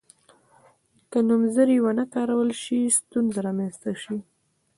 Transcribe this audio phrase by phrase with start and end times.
[1.11, 4.17] که نومځري ونه کارول شي ستونزه رامنځته شي.